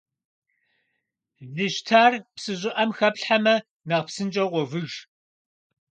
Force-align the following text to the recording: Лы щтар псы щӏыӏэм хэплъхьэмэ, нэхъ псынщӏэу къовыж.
Лы 1.53 1.65
щтар 1.75 2.13
псы 2.33 2.53
щӏыӏэм 2.59 2.89
хэплъхьэмэ, 2.97 3.55
нэхъ 3.87 4.05
псынщӏэу 4.07 4.51
къовыж. 4.51 4.91